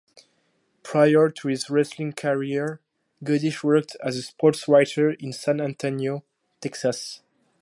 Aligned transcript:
Prior 0.81 1.29
to 1.29 1.47
his 1.47 1.69
wrestling 1.69 2.13
career, 2.13 2.81
Goodish 3.23 3.63
worked 3.63 3.95
as 4.03 4.17
a 4.17 4.23
sportswriter 4.23 5.15
in 5.21 5.31
San 5.31 5.61
Antonio, 5.61 6.23
Texas. 6.59 7.21